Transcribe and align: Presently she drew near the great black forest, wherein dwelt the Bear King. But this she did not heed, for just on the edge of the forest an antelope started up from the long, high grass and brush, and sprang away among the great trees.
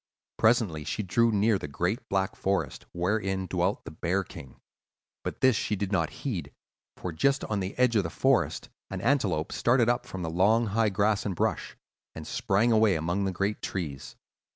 Presently 0.39 0.83
she 0.83 1.03
drew 1.03 1.31
near 1.31 1.59
the 1.59 1.67
great 1.67 2.09
black 2.09 2.35
forest, 2.35 2.87
wherein 2.91 3.45
dwelt 3.45 3.85
the 3.85 3.91
Bear 3.91 4.23
King. 4.23 4.59
But 5.23 5.41
this 5.41 5.55
she 5.55 5.75
did 5.75 5.91
not 5.91 6.09
heed, 6.25 6.51
for 6.97 7.11
just 7.11 7.43
on 7.43 7.59
the 7.59 7.77
edge 7.77 7.95
of 7.95 8.01
the 8.01 8.09
forest 8.09 8.69
an 8.89 8.99
antelope 8.99 9.51
started 9.51 9.89
up 9.89 10.07
from 10.07 10.23
the 10.23 10.31
long, 10.31 10.65
high 10.65 10.89
grass 10.89 11.23
and 11.23 11.35
brush, 11.35 11.77
and 12.15 12.25
sprang 12.25 12.71
away 12.71 12.95
among 12.95 13.25
the 13.25 13.31
great 13.31 13.61
trees. 13.61 14.15